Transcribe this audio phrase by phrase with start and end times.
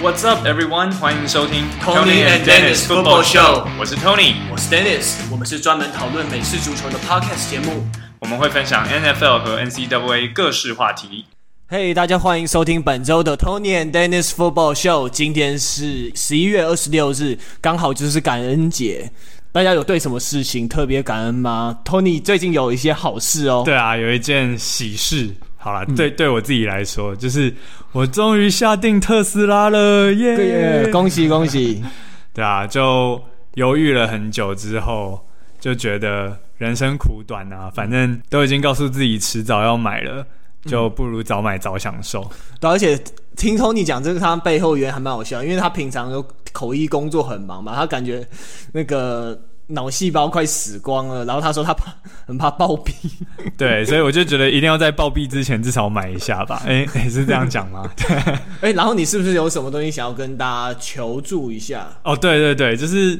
[0.00, 0.92] What's up, everyone？
[0.92, 3.66] 欢迎收听 Tony and Dennis Football Show。
[3.80, 5.16] 我是 Tony，我是 Dennis。
[5.28, 7.84] 我们是专门讨论美式足球的 Podcast 节目。
[8.20, 11.24] 我们会分享 NFL 和 NCAA 各式话题。
[11.66, 15.08] 嘿，大家欢迎收听本周的 Tony and Dennis Football Show。
[15.08, 19.10] 今天是十一月二十六日，刚好就是感恩节。
[19.50, 23.62] 大家有对什么事情特别感恩吗？Tony 最近有一些好事哦。
[23.64, 25.34] 对啊，有一件喜事。
[25.68, 27.54] 好了，对、嗯、对我自己来说，就是
[27.92, 30.88] 我终于下定特斯拉了，耶！
[30.90, 31.84] 恭喜恭喜！
[32.32, 33.22] 对啊，就
[33.54, 35.20] 犹豫了很久之后，
[35.60, 40.26] 就觉得人生苦短啊，反正都已经告诉自己迟早要买了，
[40.64, 42.22] 就不如早买早享受。
[42.22, 42.30] 嗯、
[42.60, 42.98] 对，而且
[43.36, 48.26] 听 Tony 讲这个，他背后原因还蛮好笑，因为他平常有口译工作很忙嘛，他感觉
[48.72, 49.38] 那个。
[49.70, 51.94] 脑细胞快死光了，然后他说他怕
[52.26, 52.90] 很怕暴毙，
[53.58, 56.62] 对，所以我就觉得一定要在暴毙之前至少买一下吧。
[56.66, 57.86] 哎、欸欸，是这样讲吗？
[57.94, 61.86] 对，哎、欸，然后你是不是有什么东西想要跟大家求助一下？
[62.02, 63.10] 哦，对对对，就是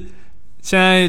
[0.63, 1.07] 现在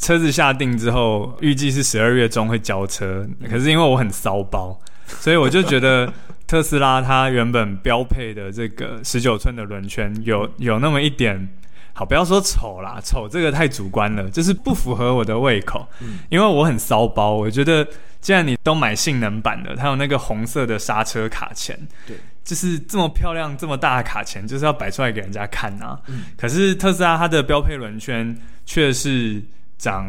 [0.00, 6.10] 车子下定之后，预计是十二月中会交车，可是因为我很骚包，所以我就觉得
[6.48, 11.46] 特斯拉它原本标配的这个十九寸的轮圈有有那么一点。
[11.92, 15.86] 好，不要说丑啦，丑这个太主观了，就是不符合我的胃口。
[16.00, 17.86] 嗯，因为我很骚包，我觉得
[18.20, 26.00] 既然你都买性能版的，它有那个红色的刹车卡钳，对，就是这么漂亮、这么大的卡钳，就是要摆出来给人家看啊。
[26.06, 29.42] 嗯，可是特斯拉它的标配轮圈却是
[29.78, 30.06] 长。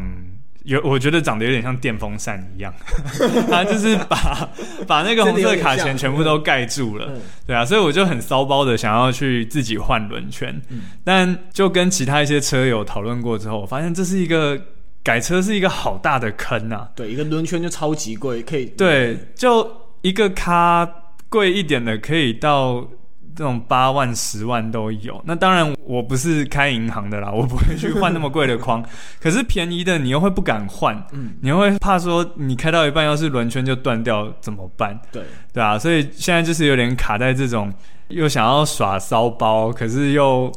[0.63, 2.73] 有，我觉得长得有点像电风扇一样，
[3.49, 4.49] 它就是把
[4.87, 7.11] 把那个红色卡钳全部都盖住了，
[7.45, 10.61] 对啊，所以我就很骚包的想要去自己换轮圈，
[11.03, 14.59] 但就跟其他一些车友讨论过之后，我发现这是一个
[15.03, 18.65] 改车是一个好大的坑啊，对，一个轮圈就超级贵，可以。
[18.67, 19.69] 对，就
[20.01, 20.87] 一个卡
[21.29, 22.87] 贵一点的可以到。
[23.35, 25.21] 这种八万、十万都有。
[25.25, 28.83] 那当然，我不是开银行的啦，我不会去换那么贵的框。
[29.19, 34.99] 可是便宜的，你又会不敢换，嗯，你又会怕说你开到一半，要是轮圈就断掉怎么办？
[35.11, 35.23] 对，
[35.53, 37.73] 对啊，所以现在就是有点卡在这种，
[38.09, 40.51] 又想要耍骚包，可是又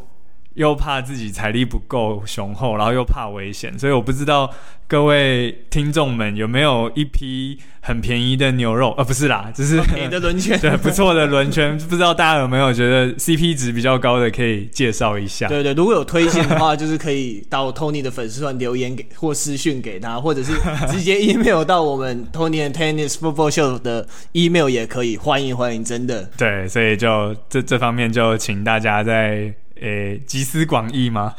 [0.56, 4.50] 又怕自己财力不够雄厚，然后又怕危险，所以我不知道。
[4.88, 8.94] 各位听众们，有没有一批很便宜的牛肉？
[8.96, 11.76] 呃，不是啦，就是便宜的轮圈， 对，不错的轮圈。
[11.76, 15.48] 不知道大家有没有觉得 CP 值比较高的，可以介绍一下。
[15.48, 20.52] 对对，如果有推荐的话，就是可以到 Tony 的粉丝团留言给或私讯给他，或者是
[20.88, 25.16] 直接 email 到我们 Tony and Tennis Football Show 的 email 也可以。
[25.16, 26.30] 欢迎欢迎，真的。
[26.38, 29.52] 对，所以就这这方面就请大家在。
[29.80, 31.34] 诶，集思广益吗？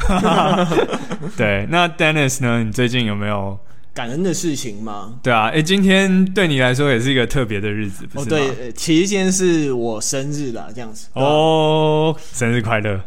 [1.36, 2.64] 对，那 Dennis 呢？
[2.64, 3.58] 你最近有没有
[3.94, 5.16] 感恩的事情吗？
[5.24, 8.26] 对啊，诶，今天对你来说也是一个特别的日子，不是？
[8.26, 11.08] 哦，对，其实今天是我生日啦，这样子。
[11.14, 13.00] 哦，生日快乐！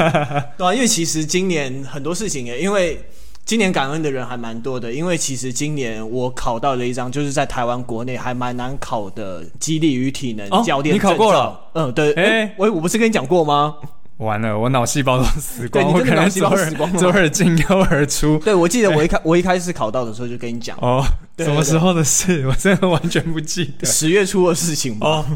[0.58, 3.02] 对啊，因为其实今年很多事情诶，因为
[3.46, 10.94] 今年感恩的人还蛮多的，因为其实今年我考到了一张，就是在台湾国内还蛮难考的激励与体能教练。
[10.94, 11.58] 哦，你考过了？
[11.72, 12.12] 嗯，对。
[12.12, 13.76] 诶，我我不是跟你讲过吗？
[14.18, 18.38] 完了，我脑细胞都死光，对，你真的脑细胞死光了，左耳进右耳出。
[18.38, 21.04] 对，我记得我一开我一开始考到的时候就跟你讲哦，
[21.38, 23.86] 什么时候的事，我真的完全不记得。
[23.86, 25.08] 十月初的事情吧。
[25.08, 25.26] 哦，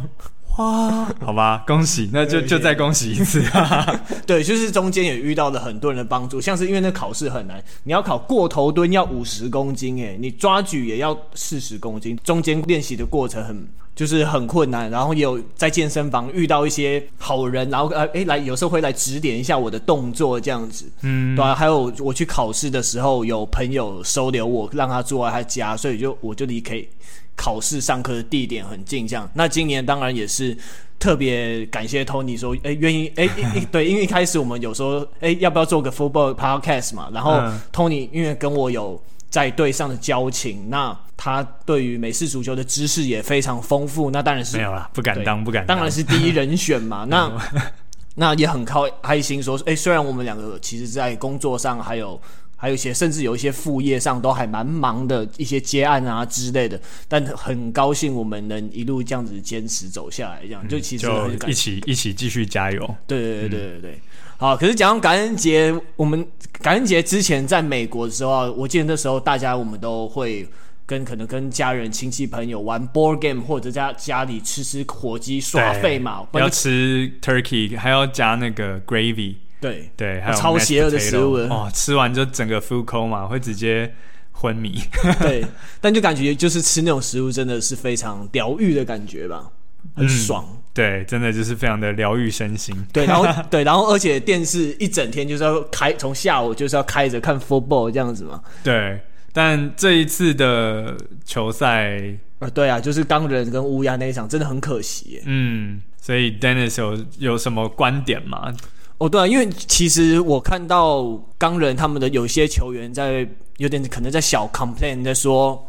[0.59, 3.43] 哇，好吧，恭喜，那就就再恭喜一次。
[4.25, 13.69] 对，就是中间也遇到了很多人的帮助，像是因为那考试很难，你要考过头蹲要五十公斤，哎，你抓举也要四十公斤，中间练习的过程很。
[13.99, 26.89] 就是很困难，然后也有在健身房遇到一些好人，然后呃，诶，来有时候会来指点一下我的动作这样子，嗯，对啊，还有我去考试的时候，有朋友收留我，让他住在他家，所以就我就离可以
[27.35, 29.29] 考试上课的地点很近，这样。
[29.35, 30.57] 那今年当然也是
[31.01, 33.29] 特别感谢 Tony 说，诶，愿意，诶，
[33.73, 37.11] 对，因为一开始我们有说，诶，要不要做个 football podcast 嘛？
[37.13, 37.33] 然后
[37.73, 39.03] Tony 因为跟我有。
[39.31, 47.05] 在队上的交情，那他对于美式足球的知识也非常丰富，那当然是没有啦，不敢当，不敢当，当然是第一人选嘛。
[47.11, 47.31] 那
[48.15, 52.19] 那也很靠开心说，哎、欸，虽然我们两个其实，在工作上还有
[52.57, 62.95] 还有一些，甚至有一些副业上都还蛮忙的，一些接案啊之类的，但很高兴我们能一路这样子坚持走下来，这样、嗯、就其实就一起一起继续加油。
[63.07, 63.93] 对对对对对对。
[63.93, 64.01] 嗯
[64.41, 66.25] 好，可是讲到感恩节，我们
[66.63, 70.47] 感恩节之前在美国的时候，我记得那时候大家我们都会
[70.89, 76.27] 跟可能跟家人、亲戚、朋友玩 board game，或者在家里吃吃火鸡耍废嘛。
[76.33, 79.35] 要吃 turkey，还要加那个 gravy。
[79.61, 83.93] 对对，还有超邪恶的食物哦，吃完就整个 full coma，会直接
[84.33, 84.81] 昏迷。
[85.21, 85.45] 对，
[85.79, 89.51] 但就感觉就是吃那种食物真的是非常疗愈的感觉吧。
[89.95, 90.43] 很爽。
[90.49, 92.73] 嗯对，真的就是非常的疗愈身心。
[92.93, 98.41] 对，然后 对，然后而且电视一整天就是要开，从下午就是要开着看 football 这样子嘛。
[98.63, 99.01] 对，
[99.33, 102.01] 但这一次的球赛，
[102.39, 105.21] 呃，对啊，就是钢人跟乌鸦那一场真的很可惜。
[105.27, 108.53] 嗯，所以 Dennis 有有什么观点吗？
[108.99, 111.05] 哦，对啊，因为其实我看到
[111.37, 113.29] 钢人他们的有些球员在
[113.59, 115.65] 有点可能在小 complain 在说。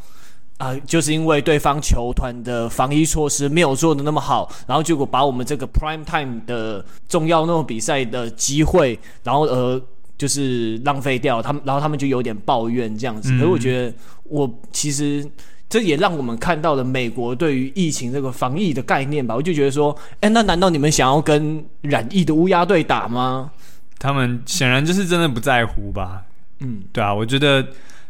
[0.59, 9.81] 啊、呃，就是因为对方球团的防疫措施没有做的那么好，然后结果把我们这个 prime time 的重要那种比赛的机会，然后呃，
[10.19, 13.31] 就是浪费掉他们，然后他们就有点抱怨这样子。
[13.31, 13.93] 嗯、可是我觉得，
[14.25, 15.27] 我其实
[15.67, 19.35] 这也让我们看到了美国对于疫情这个防疫的概念吧。
[19.35, 23.49] 我就觉得说，哎，那难道你们想要跟染疫的乌鸦队打吗？
[23.97, 26.25] 他们显然就是真的不在乎吧。
[26.59, 27.65] 嗯，对啊，我觉得。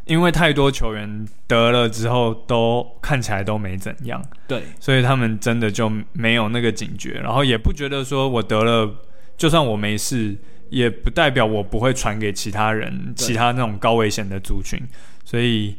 [0.05, 8.91] 因为太多球员得了之后都看起来都没怎样，对，所以他们真的就没有那个警觉，然后也不觉得说我得了，
[9.37, 10.35] 就算我没事，
[10.69, 14.79] 也不代表我不会传给其他人，其他那种高危险的族群。
[15.25, 15.75] 所以，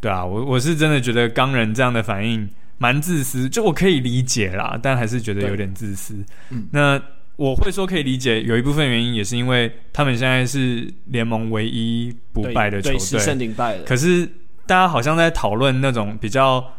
[0.00, 2.48] 对啊，我我是真的觉得钢人这样的反应
[2.78, 6.14] 蛮自私，就我可以理解啦，但还是觉得有点自私。
[6.50, 7.00] 嗯，那。
[7.38, 13.84] 我会说可以理解，有一部分原因也是因为他们现在是联盟唯一不败的球队。
[13.86, 14.26] 可是
[14.66, 16.72] 大家好像在讨论那种比较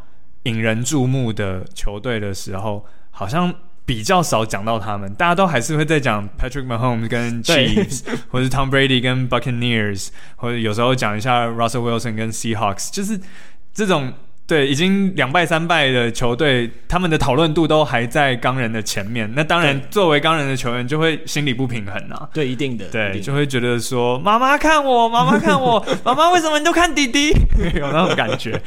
[0.44, 3.56] 引人注目的球队的时候，好像
[3.90, 5.12] 比较少讲到他们。
[5.16, 13.20] 大家都还是会在讲 Patrick Mahomes 跟 Chiefs， 或者 Tom Brady 跟 Buccaneers，或者有时候讲一下 Russell Wilson 跟 Seahawks，就是
[13.74, 14.14] 这种。
[14.46, 19.32] 对，已经两败三败的球队，他们的讨论度都还在钢人的前面。
[19.36, 22.28] 那当然，作为钢人的球员，就会心理不平衡啊。
[22.34, 22.88] 对，一定的。
[22.90, 27.30] 对，就会觉得说：“妈妈看我，妈妈看我， 妈妈为什么你都看弟弟？”
[27.78, 28.60] 有那种感觉。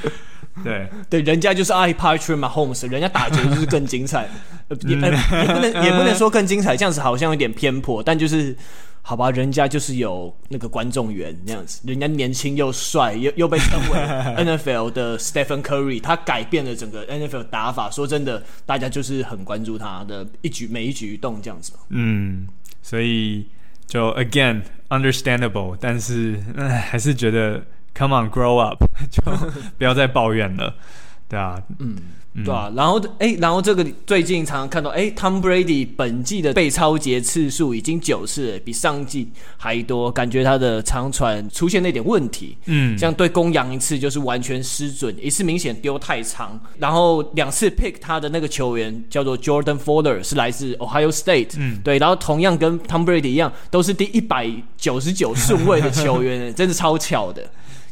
[0.63, 4.29] 对 对，人家就是 I Patrick Mahomes，人家打球就是更精彩。
[4.87, 8.57] 也、呃、也不能也不能说更精彩，这样子好像有点偏颇，但就是。
[9.05, 13.99] 好吧，人家就是有那个观众缘那样子，人家年轻又帅，又又被称为
[14.39, 17.91] NFL 的 Stephen Curry，他改变了整个 NFL 打法。
[17.91, 21.73] 说真的，大家就是很关注他的一举每一举一动这样子。
[21.89, 22.47] 嗯，
[22.81, 23.49] 所以
[23.89, 27.61] 就 again understandable，但是唉，还是觉得
[27.95, 29.23] come on grow up， 就
[29.79, 30.75] 不要再抱怨了，
[31.29, 31.97] 对啊，嗯。
[32.47, 42.57] 对啊，然后哎，然后这个最近常常看到，哎，Tom Brady 本季的被抄截次数已经九次了，比上季还多，感觉他的长传出现那点问题。
[42.65, 51.51] 嗯，像对公羊一次就是完全失准，一次明显丢太长，然后两次 pick 他的那个球员叫做 Jordan Fuller，是来自 Ohio State。
[51.59, 57.43] 嗯，对，然后同样跟 Tom Brady 一样，都是第一百九十九顺位的球员， 真的超巧的。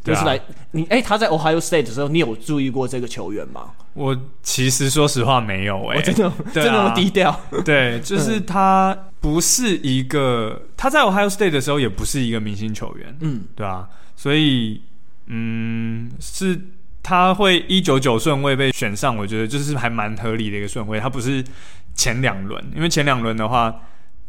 [0.02, 3.70] 就是来、啊、你哎，他在 Ohio State 的时候，你有注意过这个球员吗？
[3.92, 7.38] 我其实说实话没有哎、欸，真的、啊、真的低调。
[7.64, 13.86] 对，就是他不是一个他在 Ohio State 的时候也不是一个明星球员，嗯，对啊，
[14.16, 14.80] 所以
[15.26, 16.58] 嗯，是
[17.02, 20.98] 他会一九九顺位被选上，我觉得就是还蛮合理的一个顺位。
[20.98, 21.44] 他不是
[21.94, 23.74] 前两轮，因为前两轮的话，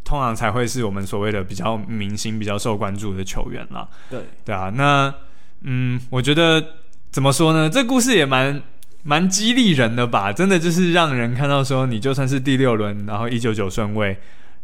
[0.03, 3.87] 通常才会是我们所谓的比较明星、比较受关注的球员啦。
[4.09, 5.13] 对，对啊，那。
[5.63, 6.63] 嗯，我觉得
[7.11, 7.69] 怎么说呢？
[7.69, 8.61] 这故事也蛮
[9.03, 10.33] 蛮激励人的吧。
[10.33, 14.17] 真的就是让人看到说，你就算是第六轮，然后一九九顺位，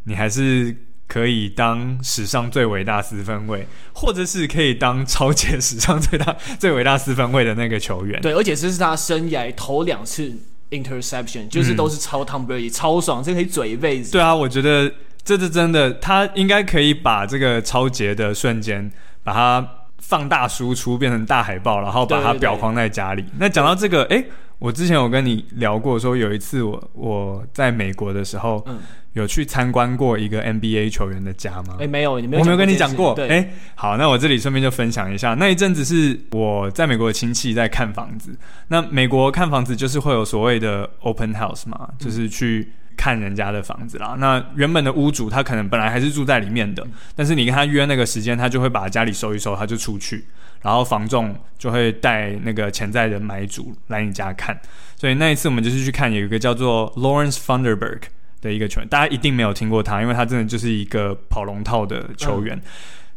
[0.05, 0.75] 你还是
[1.07, 8.19] 可以当史上最伟大四分卫，或者是可以当超级史上最大最伟大四分卫的那个球员。
[8.21, 10.33] 对，而且这是他生涯头两次
[10.71, 14.11] interception，就是都是超 Tom Brady，超爽，这可以嘴一辈子。
[14.11, 14.91] 对啊，我觉得
[15.23, 18.91] 这是真的，他应该可以把这个超杰的瞬间
[19.23, 19.73] 把它。
[19.99, 23.21] 放大输出变成大海报，然后把它裱框在家里。
[23.21, 24.23] 对对对，那讲到这个，哎，
[24.59, 28.79] 我之前有跟你聊过，说有一次我我在美国的时候，嗯，
[29.13, 31.77] 有去参观过一个 NBA 球员的家吗？
[31.79, 33.13] 哎，没有，你没有，我没有跟你讲过。
[33.21, 38.37] 哎，好，那我这里顺便就分享一下，那一阵子是我在美国的亲戚在看房子。
[38.67, 42.71] 那美国看房子就是会有所谓的 open house 嘛，就是去。
[42.97, 46.85] 看人家的房子啦，那原本的屋主他可能本来还是住在里面的，
[47.15, 50.25] 但是你跟他约那个时间，他就会把家里收一收，他就出去，
[50.63, 54.59] 然后房仲就会带那个潜在的买主来你家看。
[54.97, 58.01] 所以那一次我们就是去看有一个叫做 Lawrence Funderberg
[58.41, 62.55] 的一个球员，大家一定没有听过他，因为他真的就是一个跑龙套的球员。
[62.57, 62.61] 嗯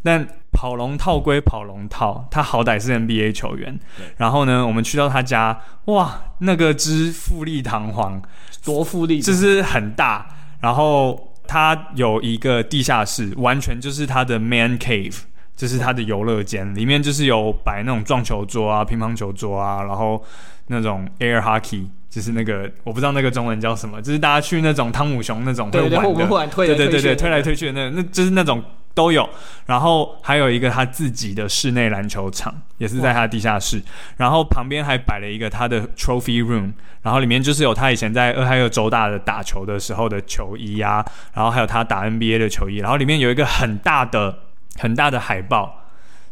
[0.03, 3.79] 但跑龙套归跑龙套，他好歹是 NBA 球员。
[4.17, 8.21] 然后呢，我们去到他家，哇，那个之富丽堂皇，
[8.65, 10.27] 多富丽，就是很大。
[10.61, 15.19] 然后他有一个地下室，完全就是他的 man cave，
[15.55, 20.23] 就是他的游乐间，里面就是有摆那种撞球桌啊、乒乓球桌啊，然后
[20.67, 26.27] 那种 air hockey，就是那个我不知道那个中文叫什么，就是大家去那种汤姆熊那种会玩的，
[26.75, 28.63] 对对，对推来推去的那个，那就是那种。
[28.93, 29.29] 都有，
[29.67, 33.81] 然后还有一个他自己的室内篮球场，也是在他地下室，
[34.17, 44.41] 然后旁边还摆了一个他的 trophy room，然后里面就是有他以前在俄亥俄州大的打球的时候的球衣啊，然后还有他打 NBA 的球衣，然后里面有一个很大的
[44.79, 45.85] 很大的海报，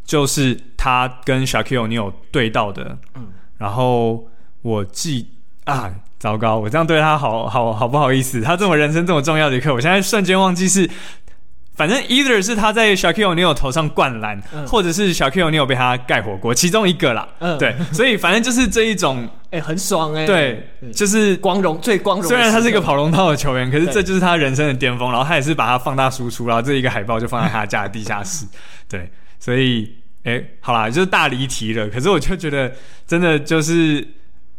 [0.05, 4.27] 就是他跟 Shaquille O'Neal 对到的，嗯，然后
[4.62, 5.31] 我记
[5.65, 10.91] 啊，糟糕，我这样对他好好好不好意思，他这么人生这么重要的一刻，我现在瞬间忘记是。
[11.79, 17.29] 反正 either 是他在 Shaquille O'Neal 头上灌篮，嗯、或者是 Shaquille O'Neal 被他盖火锅，其中一个啦。
[17.39, 20.27] 嗯，对，所以反正就是这一种， 哎、欸，很爽哎、欸。
[20.27, 22.29] 对，就是光荣最光荣。
[22.29, 25.13] 虽然他是一个跑龙套的球员，可是这就是他人生的巅峰。
[25.13, 28.45] 然后他也是把它放大输出，然后这一个海报就放在他家的地下室。
[28.91, 29.09] 对，
[29.39, 29.89] 所以
[30.25, 31.89] 哎、欸，好啦，就是大离题了。
[31.89, 32.73] 可是我就觉得，
[33.07, 34.05] 真的就是。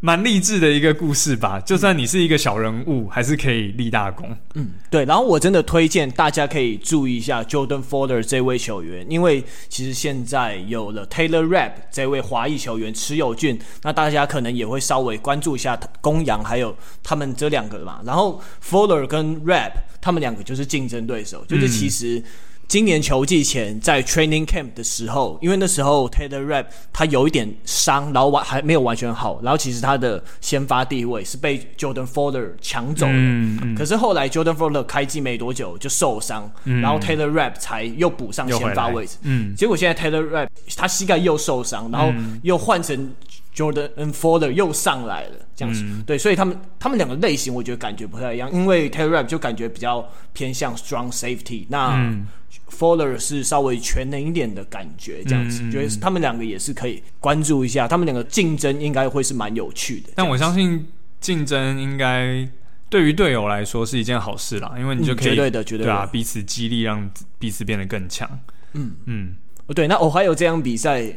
[0.02, 4.34] 蛮励志的一个故事吧，就算你是一个小人物，嗯、还是可以立大功。
[4.56, 5.04] 嗯，对。
[5.04, 18.02] 然后我真的推荐大家可以注意一下 Jordan Fuller 这位球员，因为其实现在有了 Taylor Rapp 这位华裔球员持有券，那大家可能也会稍微关注一下公羊还有他们这两个嘛。
[18.06, 22.24] 然后 Fuller 跟 Rapp 他们两个就是竞争对手，就是其实。
[22.70, 33.12] 今年球季前在 training camp 的时候，因为那时候 Taylor Rapp 他有一点伤，然后完还没有完全好，然后其实他的先发地位是被 Jordan Fuller 抢走的。
[33.12, 39.18] 嗯嗯、可是后来 Jordan Fuller 开季没多久就受伤，嗯、然后 Taylor Rapp 才又补上先发位置。
[39.24, 43.12] 嗯，结果现在 Taylor Rapp 他膝盖又受伤，然后又换成
[43.56, 45.82] Jordan Fuller 又上来了，这样子。
[45.84, 51.96] 嗯、对，所以他们他们两个类型我觉得感觉不太一样，因为 Taylor Rapp 就感觉比较偏向 strong safety，那。
[51.96, 52.28] 嗯
[52.70, 60.10] Fuller 是稍微全能一点的感觉，这样子，嗯、觉得他们两个也是可以关注一下，他们两个竞争应该会是蛮有趣的。
[60.16, 60.88] 但我相信
[61.20, 62.48] 竞争应该
[62.90, 68.30] 对于队友来说是一件好事啦，因为你就可以、嗯、绝对的、绝对的对啊，彼此激励，让彼此变得更强。
[68.74, 69.36] 嗯嗯，
[69.68, 71.14] 哦对，那我还有这场比赛。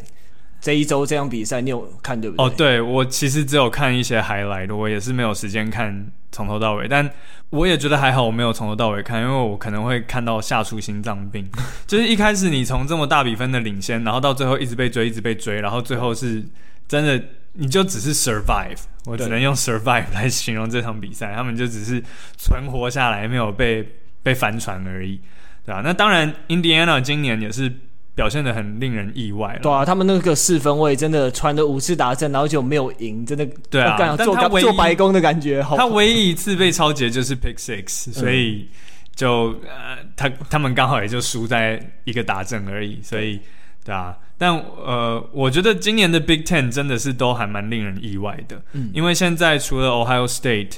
[0.62, 2.46] 这一周这场比赛你有看对不对？
[2.46, 6.86] 哦，对，我其实只有看一些 highlight，我也是没有时间看从头到尾。
[6.86, 7.10] 但
[7.50, 11.50] 我也觉得还好，我没有从头到尾看，因为我可能会看到吓出心脏病。
[11.84, 16.44] 就是一开始你从这么大比分的领先，然后到最后一直被追，一直被追，然后最后是
[16.86, 17.20] 真的
[17.54, 21.34] 你就只是 survive，我只能用 survive 来形容这场比赛。
[21.34, 22.00] 他们就只是
[22.38, 23.84] 存活下来，没有被
[24.22, 25.20] 被翻船而已，
[25.66, 25.82] 对吧？
[25.84, 27.72] 那当然，Indiana 今年也是。
[28.14, 29.60] 表现的很令人意外了。
[29.60, 33.46] 对啊，他们那个四分位真的传了五次达阵，然后就没有赢，真的。
[33.70, 35.62] 对啊，做做白宫的感觉。
[35.62, 38.68] 好他唯一一次被抄截就是 pick six，、嗯、所以
[39.14, 43.00] 就呃，他他们刚好也就输在一个达阵而已。
[43.02, 43.40] 所以，
[43.82, 48.60] 对啊，但呃，我觉得今年的 Big Ten 真的是都还蛮令人意外的。
[48.72, 50.74] 嗯，因为现在除了 Ohio State，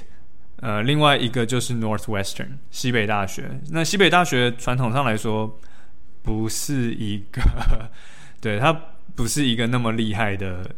[0.61, 3.61] 呃，另外一个就是 Northwestern 西北大学。
[3.71, 5.59] 那西北大学传统上来说。
[6.25, 7.41] 不是一个，
[8.43, 8.73] 对，他
[9.15, 10.69] 不是一个那么厉害的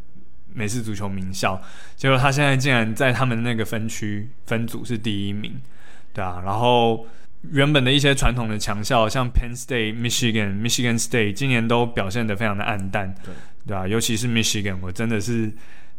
[0.52, 1.58] 美式足球名校，
[1.96, 5.58] 结果他现在竟然在他们那个分区分组是第一名，
[6.12, 7.06] 对啊，然后
[7.52, 13.32] 原本的一些传统的强校，像 Penn State、Michigan、Michigan State，今年都表现得非常的暗淡，对，
[13.66, 15.50] 对啊，尤其是 Michigan，我真的是。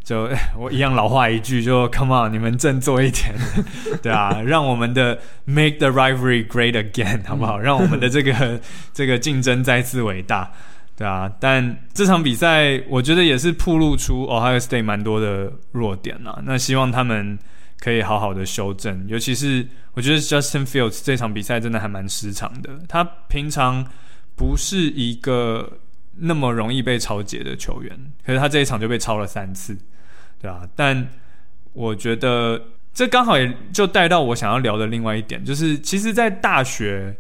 [0.08, 3.36] 就 我一样老话一句，就 Come on，你们振作一点，
[4.02, 7.60] 对啊，让我们的 Make the rivalry great again，好不好？
[7.60, 8.58] 让我们的这个
[8.94, 10.50] 这个竞争再次伟大，
[10.96, 11.30] 对啊。
[11.42, 16.42] 但这场比赛，我觉得也是暴露出 Ohio State 蛮多的弱点啊。
[16.46, 17.38] 那希望他们
[17.82, 22.70] 可以好好的修正，尤其是我觉得 Justin Fields 这场比赛真的还蛮失常的。
[22.88, 23.86] 他平常
[24.38, 25.80] 不是一个
[26.16, 27.92] 那么容易被抄截的球员，
[28.26, 29.78] 可是他这一场就被抄了三次。
[30.40, 31.10] 对啊，但
[31.74, 32.62] 我觉得
[32.94, 37.18] 这刚好也就带到我想要聊的另外一点，就是其实，在大学，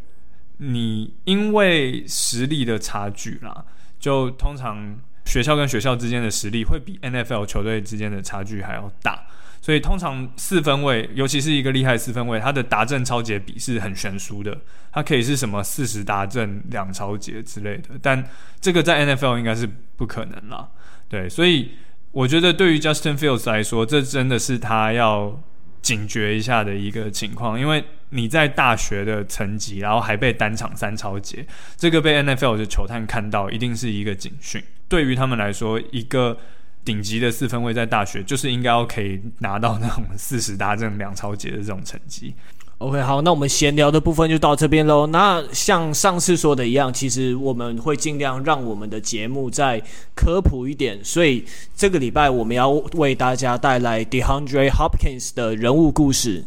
[0.57, 3.65] 你因为实力的差距啦，
[3.99, 9.25] 就通常学校跟学校之间的实力会比 NFL 球队之间的差距还要大，
[9.61, 14.55] 所以通常四分卫，尤其是一个厉害四分卫，他的达阵超节比是很悬殊的，
[14.91, 18.23] 他可以是什么四十达阵两超节之类的，但
[18.61, 20.69] 这个在 NFL 应该是不可能啦，
[21.09, 21.71] 对，所以。
[22.17, 25.39] 我觉得对于 Justin Fields 来说，这真的是他要
[25.83, 31.45] 警觉一下的一个情况，因为你在大学的成绩，然后还被单场三超节，
[31.75, 34.59] 这个被 NFL 的球探看到，一定是一个警讯。
[34.87, 36.35] 对于他们来说，一个
[36.83, 42.33] 顶级的四分卫在大学就是应该要可以拿到那种四十大阵两超节的这种成绩。
[42.79, 45.07] OK，好，那我们闲聊的部分就到这边喽。
[45.07, 49.81] 那像上次说的一样，其实我们会尽量让我们的节目再
[50.13, 51.43] 科普一点，所以
[51.75, 56.45] 这个礼拜我们要为大家带来 DeAndre Hopkins 的人物故事。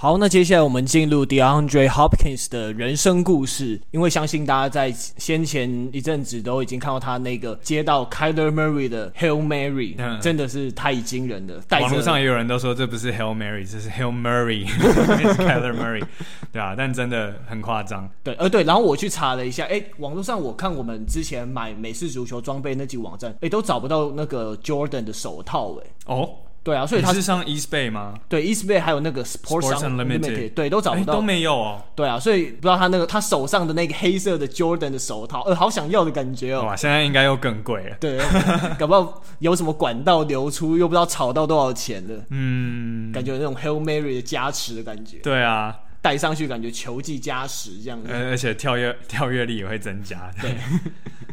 [0.00, 3.80] 好，那接下来我们进入 DeAndre Hopkins 的人生故事。
[3.90, 11.60] 因为相信大家在先前一阵子都已经看到他那个接到 Kyler Murray 的 Hail Mary，嗯，真的是太惊人了。
[11.80, 16.04] 网络上也有人都说这不是 Hail Mary，这是 Hail Murray， 是 Kyler Murray，
[16.52, 18.08] 对啊，但真的很夸张。
[18.22, 26.30] 对，呃，对，然后我去查了一下，哎，网络上我看我们之前买美式足球装备那几个网站，哎，都找不到那个 Jordan 的手套，哎，哦。
[26.68, 28.12] 对啊，所以他是上 Eastbay 吗？
[28.28, 31.82] 对，Eastbay 还有那个 Sports Unlimited，对，都找不到，都没有哦。
[31.94, 36.64] 对啊，所以不知道他那个他手上的那个黑色的 Jordan 的手套，呃，好想要的感觉哦。
[36.66, 37.96] 哇，现在应该又更贵了。
[37.98, 38.18] 对，
[38.78, 42.22] 搞不好有什么管道流出，又不知道炒到多少钱了。
[42.28, 45.16] 嗯，感觉有那种 Hail Mary 的加持的感觉。
[45.22, 45.74] 对啊。
[46.00, 50.30] 戴上去感觉球技加十这样子，而且跳跃跳跃力也会增加。
[50.40, 50.56] 对，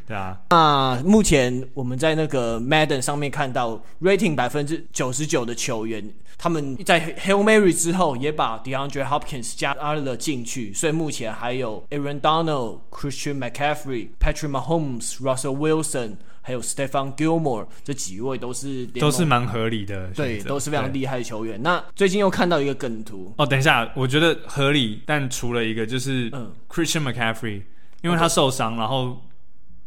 [0.07, 0.39] 对啊。
[0.49, 6.07] 那目前我们在那个 Madden 上面看到 rating 百分之九十九的球员，
[6.37, 16.17] 他们在 Hail Mary 之后也把 DeAndre Hopkins 加了进去，所以目前还有 Aaron Donald、Christian McCaffrey、Patrick Mahomes、Russell Wilson。
[16.47, 21.59] 还有 Stephon Gilmore 这几位都是都是蛮合理的，对，都是非常厉害的球员。
[21.63, 26.29] 那最近又看到一个梗图哦，等一下，我觉得合理，但除了一个就是
[26.69, 27.63] Christian McCaffrey，
[28.03, 29.19] 因为他受伤，然后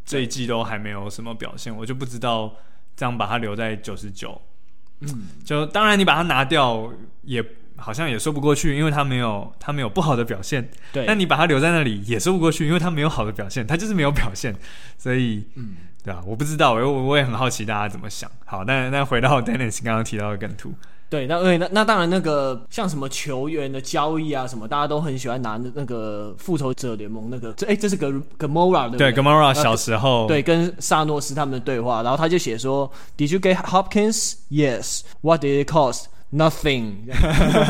[0.08, 2.52] 这一季都还没有什么表现，我就不知道
[2.96, 4.40] 这样把他留在九十九，
[5.00, 7.44] 嗯，就当然你把他拿掉也
[7.76, 14.56] 好像也说不过去，因为他没有他没有不好的表现，对，那你把他留在那里也说不过去，因为他没有好的表现，他就是没有表现，
[14.96, 15.76] 所以嗯。
[16.04, 18.30] 对啊，我不知道，我我也很好奇大家怎么想。
[18.46, 20.72] 好，那那回到 Dennis 刚刚提到的梗图，
[21.10, 34.34] 对，那对那那当然那个像什么球员的交易啊什么，大家都很喜欢拿那个复仇者联盟那个，这哎这是个 Gamora 对对 Gamora 小时候对跟萨诺斯他们的对话，然后他就写说，Did you get Hopkins?
[34.50, 35.00] Yes.
[35.22, 36.04] What did it cost?
[36.30, 37.06] Nothing，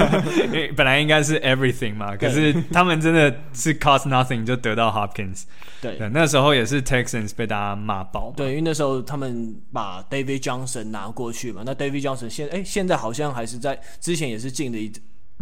[0.75, 5.45] 本来应该是 everything 嘛，可是他们真的是 cost nothing 就得到 Hopkins。
[5.81, 8.33] 对，对，那时候也是 Texans 被大家骂爆。
[8.37, 14.93] 对，因为那时候他们把 David Johnson 拿过去嘛，那 David Johnson 现哎现在好像还是在之前也是进的一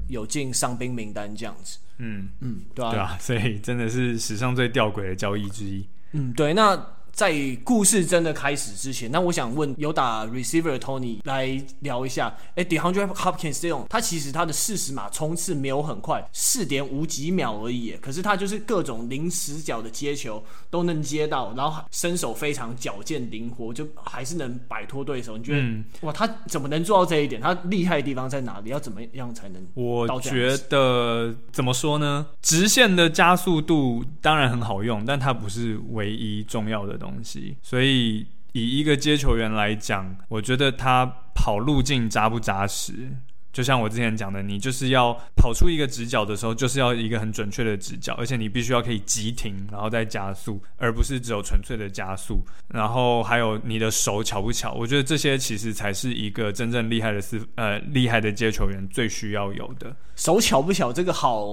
[0.09, 1.79] 有进伤兵名单这样子。
[1.97, 5.89] 嗯嗯，对啊，对啊，所以真的是史上最吊诡的交易之一。
[6.13, 6.79] 嗯，对，那。
[7.17, 12.37] 在故事真的开始之前，那我想问有打 receiver 的 Tony 来聊一下。
[12.57, 17.97] 哎，DeAndre Hopkins 这种，他其实他的四十码冲刺没有很快，四点五几秒而已。
[18.03, 25.39] 可是他就是各种零死角的接球都能接到，然后身手非常矫健灵活，就还是能摆脱对手。
[25.39, 27.41] 你觉得、嗯、哇，他怎么能做到这一点？
[27.41, 28.69] 他厉害的地方在哪里？
[28.69, 29.67] 要怎么样才能？
[29.73, 32.27] 我觉得怎么说呢？
[32.43, 37.06] 直线的加速度当然很好用，但它不是唯一重要的东西。
[37.07, 43.11] 东西，所以以一个接球员来讲，我觉得他跑路径扎不扎实。
[43.53, 52.45] 就像我之前讲的，你就是要跑出一个直角的时候，就是要一个很准确的直角，而且你必须要可以急停，然后再加速，而不是只有纯粹的加速。
[52.69, 59.97] 然后还有你的手巧不巧，我觉得这些其实才是一个真正厉害的四呃厉害的接球员最需要有的。
[60.17, 61.47] 手巧不巧，这个好，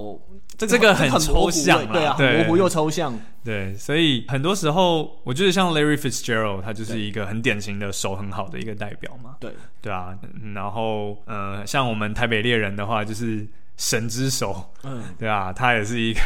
[0.58, 3.18] 这个、这个很抽象，对啊，模糊又抽象。
[3.44, 9.36] 对，所以很多时候，我觉得像 Larry Fitzgerald，他就是一个很典型的手很好的一个代表嘛。
[9.38, 9.52] 对，
[9.82, 10.18] 对啊。
[10.54, 13.46] 然后，呃，像我们台北猎人的话，就是。
[13.76, 16.20] 神之手，嗯，对啊，他也是一个，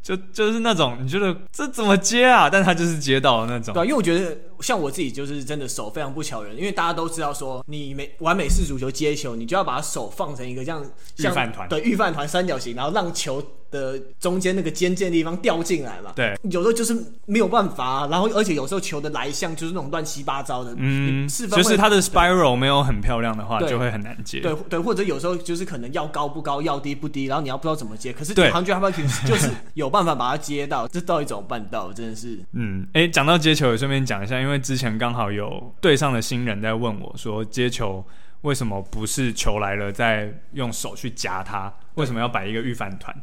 [0.00, 2.48] 就就是那种你觉得这怎么接啊？
[2.48, 3.74] 但他就是接到的那种。
[3.74, 10.80] 对啊，因为我觉得像我自己就是真的手非常不巧人，因为大家都知道说你美玩美式足球接球，你就要把手放成一个这样
[11.16, 16.12] 像预饭团，对，预饭团三角形，然后让球的中间那个尖尖的地方掉进来嘛。
[16.14, 24.38] 对，有时候就是没有办法啊，然后而且有时候球的来向就是那种乱七八糟的，嗯，就是它的 spiral 没有很漂亮的话，就会很难接。
[24.38, 26.92] 对对，或者有时候就是可能要高不高，要低。
[26.92, 31.90] 不低，然后你要不知道怎么接，可是 DeAndre Hopkins 就是有办法把它接到，这到底怎么办到？
[31.90, 38.04] 真的是，嗯，哎，讲到接球，也顺便讲一下，因为之前刚好有队上的新人在问我说，接球
[38.42, 43.14] 为什么不是球来了再用手去夹它，为什么要摆一个预饭团？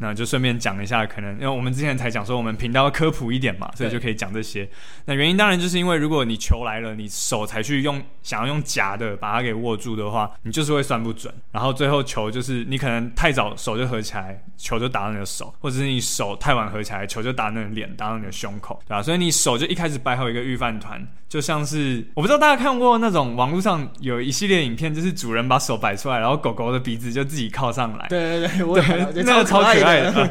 [0.00, 4.68] 那就顺便讲一下，可能因为我们之前才讲说我们频道要科普一点嘛，所以就可以讲这些。
[5.06, 19.02] 那原因当然就是因为如果你球来了，你手才去用想要用夹的把它给握住的话，你就是会算不准，然后最后球就是你可能太早手就合起来，球就打到你的手，或者是你手太晚合起来，球就打到你的脸，打到你的胸口，对吧？
[19.02, 28.06] 所以你手就一开始摆好一个预饭团，就像是我不知道大家看过那种网络上有一系列影片，就是主人把手摆出来，然后狗狗的鼻子就自己靠上来。
[28.18, 30.30] 对对对，那个超可爱的。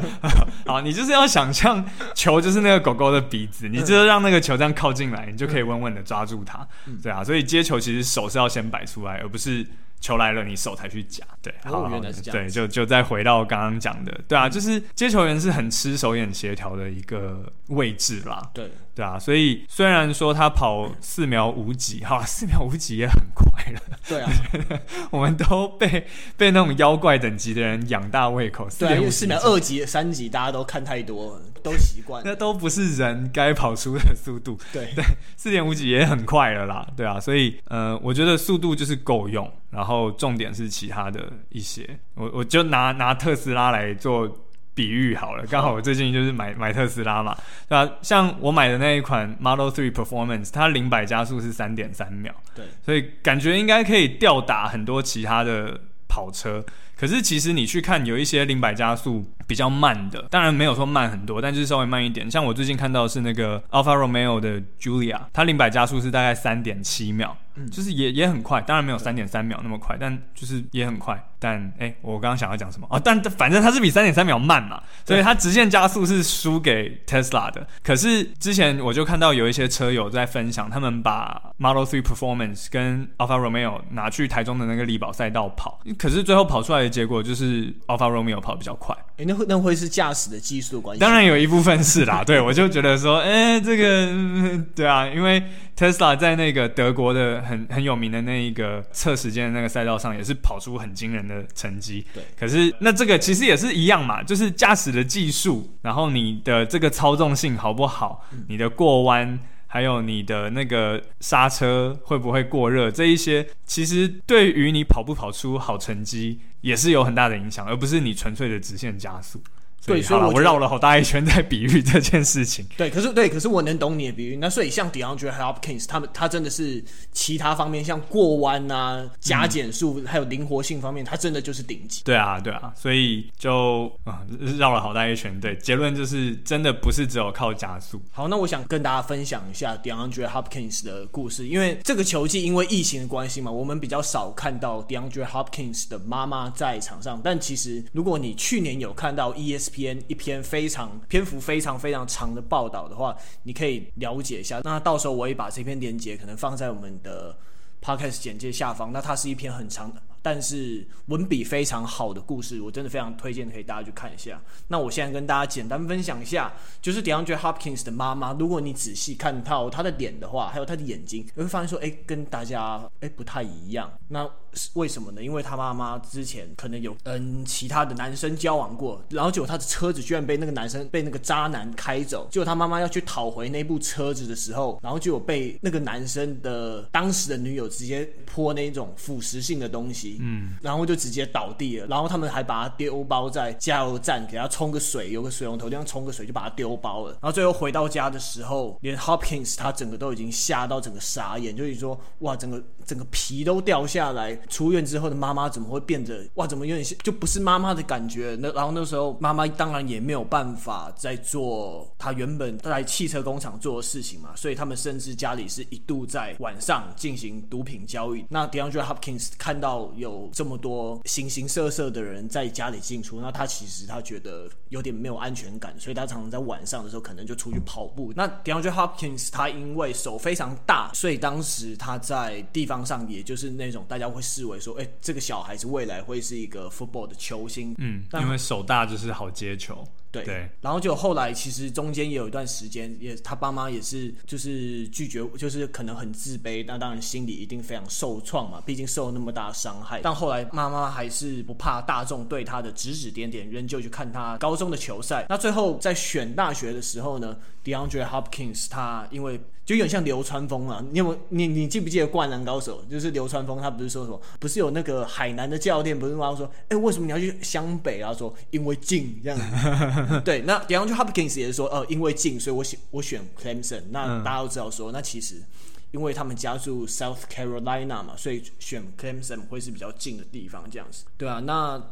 [0.66, 6.66] 好，你就是要想象球就是那个狗狗的鼻子，你就是让那个球这样靠近来，你就可以稳稳的抓住它。
[7.02, 9.66] 对啊，所以接球其实手是要先摆出来，而不是。
[10.00, 24.30] 球来了，你手才去夹，对，好，好，对，就就再回到刚刚讲的，对啊，就是接球员是很吃手眼协调的一个位置啦，对，对啊，所以虽然说他跑四秒五几， 哈，四秒五几也很快了，对啊，
[25.10, 26.06] 我们都被
[26.36, 35.04] 被那种妖怪等级的人养大胃口，对，因为四秒二级、三级大家都看太多，都习惯，那都不是人该跑出的速度，对对，
[35.36, 39.50] 四点五几也很快了啦，对啊，所以呃，我觉得速度就是够用。
[39.70, 44.26] 然后重点是其他的一些，我我就拿拿特斯拉来做
[44.72, 47.36] 比喻好了，刚好我最近就是买买特斯拉嘛，
[47.68, 47.92] 对吧？
[48.00, 55.78] 像我买的那一款 Model Three Performance，它零百加速是三点三秒，对，所以感觉应该可以吊打很多其他的
[56.08, 56.64] 跑车。
[56.96, 62.30] 可是其实你去看有一些零百加速比较慢的，当然没有说慢很多，但就是稍微慢一点。
[62.30, 67.36] 像我最近看到的是那个 Alfa Romeo 的 Giulia，它零百加速是大概三点七秒。
[67.56, 71.20] 嗯，就是也也很快，当然没有三点三秒那么快，但就是也很快。
[71.40, 73.00] 但哎、欸，我刚刚想要讲什么啊？
[73.02, 77.66] 但反正它是比三点三秒慢嘛，所以它直线加速是输给 Tesla 的。
[77.82, 88.94] 可是之前我就看到有一些车友在分享，他们把 Model Three Performance 跟 Alfa Romeo 拿去台中的那个力宝赛道跑，可是最后跑出来的结果就是 Alfa Romeo 跑比较快。
[89.18, 91.00] 哎、欸，那会那会是驾驶的技术关系？
[91.00, 95.42] 当然有一部分是啦， 对，我就觉得说，哎、欸，这个 对啊，因为
[95.76, 97.38] Tesla 在那个德国的。
[97.48, 102.04] 很很有名的那一个测时间的那个赛道上，也是跑出很惊人的成绩。
[102.12, 119.42] 对，可是那这个其实也是一样嘛，就是驾驶的技术，然后你的这个操纵性好不好，嗯、你的过弯，还有你的那个刹车会不会过热，这一些其实对于你跑不跑出好成绩也是有很大的影响，而不是你纯粹的直线加速。
[119.86, 122.66] 对，所以我绕了好大一圈在比喻这件事情。
[122.76, 124.36] 对，可是对，可是我能懂你的比喻。
[124.36, 132.02] 那所以像 DeAndre Hopkins，他们他真的是其他方面，像过弯啊、加减速，嗯、还有灵活性方面，他真的就是顶级。
[132.04, 134.20] 对啊，对啊，所以就啊
[134.58, 135.38] 绕了好大一圈。
[135.40, 137.98] 对，结论就是真的不是只有靠加速。
[138.12, 147.18] 好，那我想跟大家分享一下 DeAndre Hopkins 的故事，因为这个球技因为疫情的关系嘛，我们比较少看到 DeAndre Hopkins 的妈妈在场上。
[147.24, 149.34] 但其实如果你去年有看到
[149.70, 154.60] 篇一篇非常篇幅非常非常长的报道的话，你可以了解一下。
[154.64, 157.36] 那到时候我也把这篇链接可能放在我们的
[157.82, 158.92] podcast 简介下方。
[158.92, 160.02] 那它是一篇很长的。
[160.30, 164.38] 但是文笔非常好的故事，我真的非常推荐，可以大家去看一下。
[164.66, 168.34] 那我现在跟大家简单分享一下，就是 DeAndre Hopkins 的妈妈。
[168.34, 173.90] 如果你仔细看到她的脸的话，还有她的眼睛，你会发现说，哎，跟大家哎不太一样。
[174.08, 174.30] 那
[174.74, 175.22] 为什么呢？
[175.22, 182.28] 因为他妈妈之前可能有跟其他的男生交往过，然后结果他的车子居然被那个男生被那个渣男开走。
[182.30, 190.17] 结果他妈妈要去讨回那部车子的时候，然后就有被那个男生的当时的女友直接泼那种腐蚀性的东西。
[190.18, 197.12] 嗯，然后就直接倒地了，然后他们还把他丢包在加油站，给他冲个水，有个水龙头这样冲个水，就把他丢包了。
[197.12, 204.34] 然后最后回到家的时候，连 Hopkins 他整个都已经吓到整个傻眼，就是说哇，整个整个皮都掉下来。
[204.48, 208.36] 出院之后的妈妈怎么会变得哇，怎么有点就不是妈妈的感觉？
[208.40, 218.24] 那然后那时候妈妈当然也没有办法再做她原本在汽车工厂做的事情嘛，所以他们甚至家里是一度在晚上进行毒品交易。
[218.30, 228.12] 那 DeAndre Hopkins 看到有这么多形形色色的人在家里进出，那他其实他觉得有点没有安全感，所以他常常在晚上的时候可能就出去跑步。
[228.16, 237.74] 那 DeAndre Hopkins 他因为手非常大，所以当时他在地方上也就是那种大家会视为说，哎，这个小孩子未来会是一个 football 的球星。
[237.78, 239.86] 嗯，因为手大就是好接球。
[240.10, 250.00] 对，对，然后就后来其实中间也有一段时间，也他爸妈也是就是拒绝，就是可能很自卑，那当然心里一定非常受创嘛，毕竟受了那么大的伤害。
[250.02, 255.26] 但后来妈妈还是不怕大众对他的指指点点，仍旧去看他高中的球赛。
[255.28, 257.36] 那最后在选大学的时候呢
[257.68, 268.14] DeAndre Hopkins 他因为就有点像流川枫啊，你有你你记不记得《灌篮高手》就是流川枫他不是说什么，不是有那个海南的教练不是他说，哎、欸，为什么你要去湘北啊？
[268.14, 270.20] 说因为近这样子。
[270.24, 273.82] 对，那 DeAndre Hopkins 也是说，呃，因为近，所以我选我选 Clemson。
[273.90, 275.42] 那大家都知道说，那其实
[275.90, 281.04] 因为他们家住 South Carolina 嘛，所以选 Clemson 会是比较近的地方这样子。
[281.18, 281.82] 对啊，那。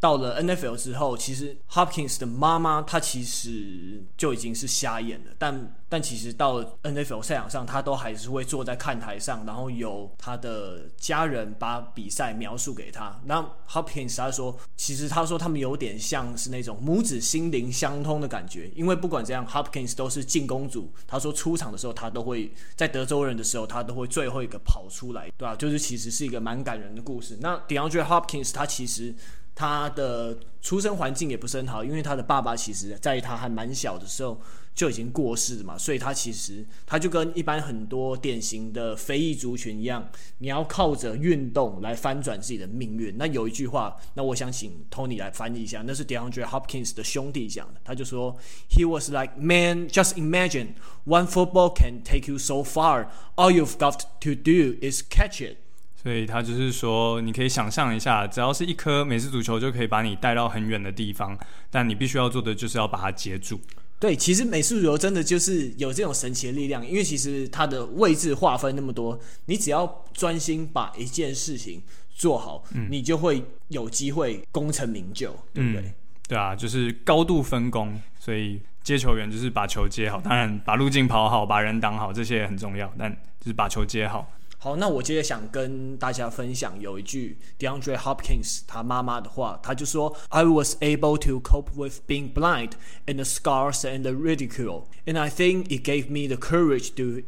[0.00, 13.20] 到了 NFL 之后，其实 Hopkins 的妈妈她其实就已经是瞎眼了，但但其实到 NFL 赛场上，她都还是会坐在看台上，然后由他的家人把比赛描述给他。
[13.24, 20.92] 那 Hopkins 他说，其实他说他们有点像是那种母子心灵相通的感觉，因为不管怎样，Hopkins 都是进攻组。
[21.06, 25.56] 他说出场的时候，他都会在德州人的时候，他都会最后一个跑出来，对吧、啊？
[25.56, 27.36] 就是其实是一个蛮感人的故事。
[27.40, 29.12] 那 DeAndre Hopkins 他其实。
[29.58, 34.40] 他的出生环境也不是很好，因为他的爸爸其实在他还蛮小的时候
[34.72, 43.16] 就已经过世了嘛，所以他其实他就跟一般很多典型的非裔族群一样，你要靠着运动来翻转自己的命运。
[43.18, 48.36] 那有一句话，那我想请 Tony 来翻译一下，那是 DeAndre Hopkins 的兄弟讲的，他就说
[48.70, 53.08] ：“He was like, man, just imagine one football can take you so far.
[53.34, 55.56] All you've got to do is catch it.”
[56.00, 61.36] 所以他就是说，你可以想象一下，只要是一颗美式足球，就可以把你带到很远的地方。
[61.70, 63.60] 但你必须要做的，就是要把它接住。
[63.98, 75.80] 对，其实美式足球真的就是有这种神奇的力量，因为其实它的位置划分那么多，你只要专心把一件事情做好，嗯、你就会有机会功成名就，对不对？
[75.82, 75.94] 嗯、
[76.28, 78.00] 对啊，就是高度分工。
[78.20, 82.92] 所以接球员就是把球接好，当然把路径跑好，把人挡好，这些也很重要。
[82.96, 84.30] 但就是把球接好。
[84.57, 92.71] 好，那我接着想跟大家分享有一句 DeAndre Hopkins 他妈妈的话，他就说：“I was able to cope with being blind
[93.05, 97.23] and the scars and the ridicule, and I think it gave me the courage to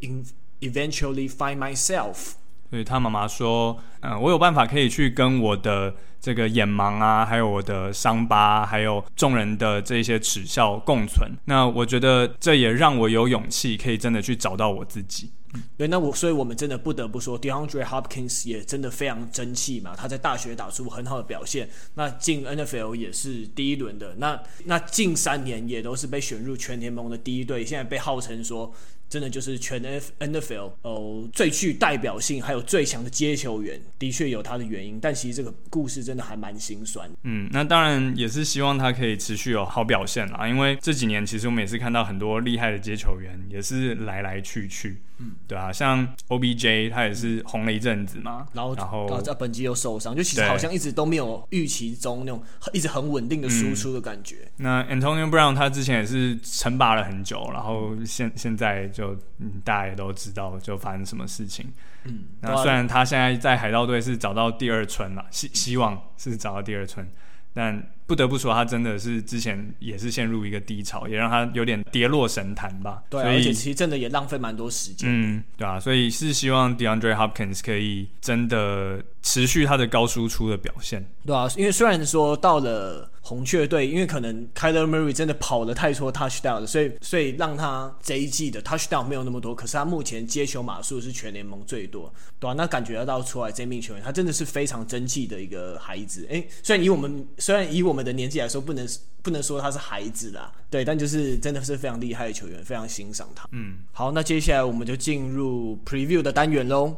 [0.61, 2.35] eventually find myself。”
[2.70, 11.28] 所以他妈妈说：“嗯、我有办法可以去跟我的这个眼盲啊，还有我的伤疤，还有众人的这些耻笑共存。
[11.46, 15.32] 那我觉得这也让我有勇气，可以真的去找到我自己。”
[15.76, 19.96] 对，那我所以，我们真的不得不说，DeAndre Hopkins 也真的非常争气嘛。
[19.96, 24.14] 他在大学打出很好的表现，那进 NFL 也是第一轮的。
[24.18, 28.72] 那那近三年也都是被选入全联盟的第一队，现在被号称说。
[29.10, 29.82] 真的就是全
[30.20, 35.00] NFL 哦，最具代表性还有最强的接球员，的确有他的原因。
[35.00, 37.10] 但其实这个故事真的还蛮心酸。
[37.24, 40.48] 嗯，那当然也是希望他可以持续有好表现啦。
[40.48, 44.96] 因为这几年其实我们也是看到很多厉害的接球员，也是来来去去。
[45.20, 52.40] 嗯，对啊，像 OBJ 他也是红了一阵子嘛，然后然后在本季又受伤，就其实好像一直都没有预期中那种
[52.72, 54.36] 一直很稳定的输出的感觉。
[54.58, 59.00] 嗯、那 Antonio Brown 他之前也是称霸了很久，然后现现在就。
[59.00, 61.66] 就嗯，大家也都知道，就发生什么事情。
[62.04, 67.10] 嗯，那虽然他现在在海盗队是找到第二春了，希希望是找到第二春，
[67.54, 73.04] 但不得不说，他真的是之前也是陷入一个低潮，也让他有点跌落神坛吧。
[73.08, 75.08] 对，而且其实真的也浪费蛮多时间。
[75.08, 81.08] 嗯，对啊，所以是希望 DeAndre Hopkins 可以真的持续他的高输出的表现。
[81.24, 83.08] 对啊，因为虽然说到了。
[83.22, 89.54] 红雀队因为可能 Kyler Murray 真的跑了太多 touchdown 了，所以所以让他这一季的 touchdown 没有那么多。
[89.54, 92.54] 可是他目前接球码数是全联盟最多，对吧、啊？
[92.56, 96.26] 那感觉得到出来这名球员，他真的是非常争气的一个孩子。
[96.30, 98.88] 哎，虽然以我们虽然以我们的年纪来说，不能
[99.22, 103.48] 不能说他是孩子啦，对，但就是真的是非常厉害的球员，非常欣赏他。
[103.52, 106.96] 嗯，好，那接下来我们就进入 preview 的单元喽。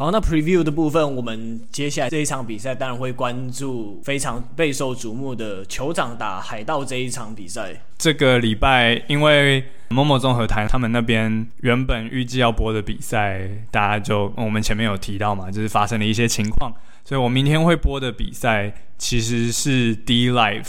[0.00, 7.82] 好，那 preview 的部分，我们接下来这一场比赛当然会关注非常备受瞩目的酋长打海盗这一场比赛。
[7.98, 16.72] 这个礼拜，因为某某综合台他们那边原本预计要播的比赛，大家就我们前面有提到嘛，就是发生了一些情况，
[17.04, 20.68] 所以我明天会播的比赛其实是 D Live，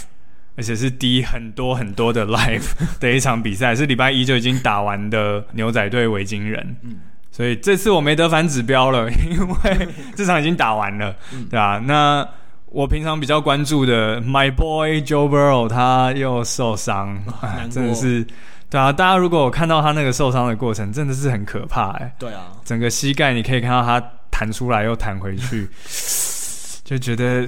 [0.57, 6.75] 而且是 D 很多很多的 Live 的一场比赛，是礼拜一就已经打完的牛仔队维京人。
[6.81, 6.99] 嗯
[7.31, 11.77] 所以这次我没得反指标了， 因为这场已经打完了，嗯、对吧、啊？
[11.79, 12.27] 那
[12.65, 17.17] 我平常比较关注的 My Boy Joe Burrow 他又受伤，
[17.71, 18.27] 真的是，
[18.69, 18.91] 对啊。
[18.91, 22.13] 大家如果有看到他那个受伤的过程，真的是很可怕哎。
[22.19, 25.69] 对啊，整个膝盖你可以看到他弹出来又弹回去，
[26.83, 27.47] 就觉得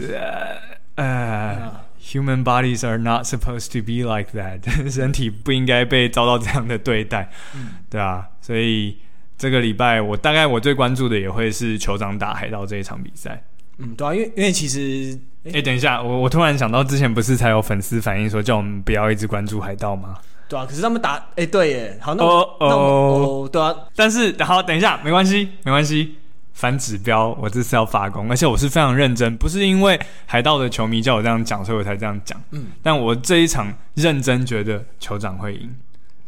[0.96, 8.98] 呃呃、uh,，Human bodies are not supposed to be like that，身体不应该被遭到这样的对待，嗯、对啊，所以。
[9.43, 13.43] 这个礼拜我大概我最关注的也会是酋长打海盗这一场比赛。
[13.77, 20.17] 嗯，对啊，因为因为其实，哎、欸，等一下，我我突然想到，之前不是才有粉丝反映说叫我们不要一直关注海盗吗？
[20.47, 26.15] 对啊，可是他们打，哎、欸，对耶，好，那我哦那我哦，对啊，但是好，等一下，没关系，没关系，
[26.53, 32.41] 反指标，我这次要发功，而且我是非常认真，不是因为海盗的球迷叫我这样讲，所以我才这样讲。
[32.51, 35.69] 嗯，但我这一场认真觉得酋长会赢。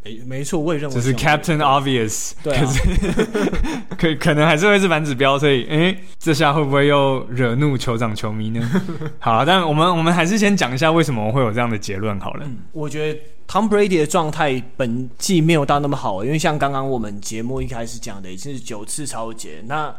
[0.06, 2.80] 没没错，我也认为这是 Captain Obvious，对啊，可是
[3.98, 8.70] 可可能还是会是反指标，所以诶，这下会不会又惹怒酋长球迷呢？
[9.18, 12.46] 好，但我们我们还是先讲一下为什么我会有这样的结论好了。
[12.46, 19.92] 嗯，我觉得 Tom Brady 的状态本季没有到那么好，因为像刚刚我们节目一开始讲的，已经是九次超节，那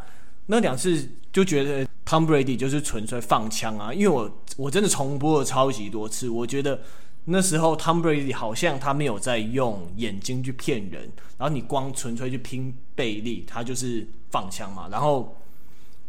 [0.45, 6.79] 那两次就觉得 Tom Brady 就是纯粹放枪啊，因为我我真的重播了超级多次，我觉得。
[7.29, 14.87] 那时候，Tom Brady 好像他没有在用眼睛去骗人，然后你光纯粹去拼臂力，他就是放枪嘛。
[14.89, 15.35] 然后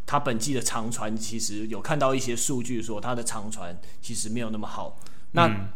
[0.06, 4.96] 他本季的长传其实有看到一些数据说他的长传其实没有那么好。
[5.32, 5.68] 那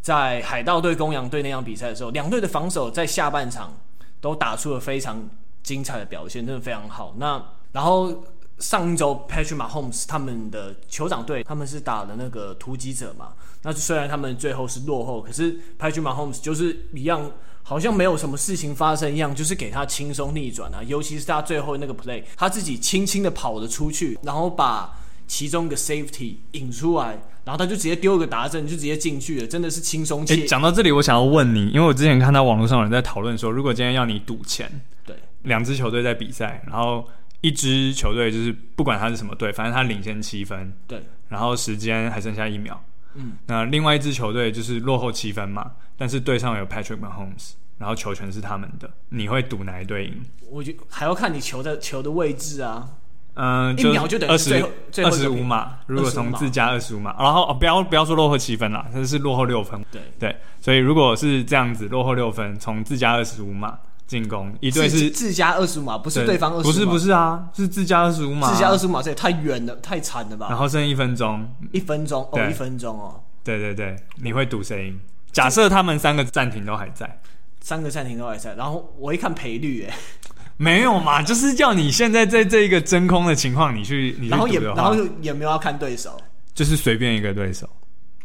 [0.00, 3.78] 在海盗队、公羊队那场比赛的时候，两队的防守在下半场
[4.20, 5.28] 都打出了非常
[5.62, 7.14] 精彩的表现，真的非常好。
[7.18, 8.24] 那然后。
[8.58, 13.34] 上一周，Patrick Mahomes 他们的酋长队他们是打的那个突击者嘛？
[13.62, 17.30] 那虽然他们最后是落后，可是 Patrick Mahomes 就是一样，
[17.62, 20.82] 好像没有什么事情发生一样，就是给他轻松逆转啊。
[20.82, 30.24] 尤其是他最后那个 play，他自己轻轻的跑了出去，然后把其中一个 safety 引出来，然后他就直接丢一个达阵，就直接进去了，真的是轻松。
[30.28, 37.06] 诶，讲到这里，我想要问你，因为我之前看到网络上有人在讨论说，如果今天要你赌钱，对，两支球队在比赛，然后。
[37.46, 42.82] 一支球队就是不管他是什么队，反正他领先七分，对，然后时间还剩下一秒，
[43.14, 50.24] 嗯，那另外一支球队就是落后七分嘛，但是队上有 Patrick Mahomes，然后球权是他们的，你会赌哪一队赢？
[50.50, 52.88] 我觉得还要看你球的球的位置啊，
[53.34, 54.70] 嗯、呃，一秒就等于最后
[55.04, 60.02] 二十五码，如果从自家二十五码，然后哦不要不要说落后七分啦，它是落后六分，对。
[60.18, 63.78] 对，所以如果是这样子落后六分，从自家二十五码。
[64.06, 70.46] 进攻一队是自家二十五码，不是对方二十五码，不是不是啊，是自家二十五码，自家二十五码这也太远了，太惨了吧？
[70.48, 75.00] 然后剩一分钟，一分钟哦，一分钟哦，对对对，你会赌谁赢？
[75.32, 77.20] 假设他们三个暂停都还在，
[77.60, 79.96] 三个暂停都还在，然后我一看赔率，哎，
[80.56, 86.16] 没有嘛，就是叫你现在在这一个真空的情况，你去，你去然后也然后也没有要看对手，
[86.54, 87.68] 就是随便一个对手。